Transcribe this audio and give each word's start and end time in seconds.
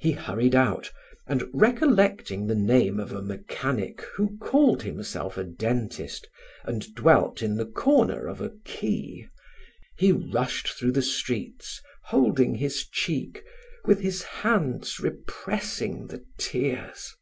He 0.00 0.10
hurried 0.10 0.56
out, 0.56 0.90
and 1.28 1.44
recollecting 1.54 2.48
the 2.48 2.56
name 2.56 2.98
of 2.98 3.12
a 3.12 3.22
mechanic 3.22 4.00
who 4.02 4.36
called 4.38 4.82
himself 4.82 5.38
a 5.38 5.44
dentist 5.44 6.28
and 6.64 6.92
dwelt 6.96 7.40
in 7.40 7.54
the 7.56 7.66
corner 7.66 8.26
of 8.26 8.40
a 8.40 8.50
quay, 8.64 9.28
he 9.96 10.10
rushed 10.10 10.70
through 10.70 10.90
the 10.90 11.02
streets, 11.02 11.80
holding 12.06 12.56
his 12.56 12.84
cheek 12.84 13.44
with 13.84 14.00
his 14.00 14.24
hands 14.24 14.98
repressing 14.98 16.08
the 16.08 16.24
tears. 16.36 17.14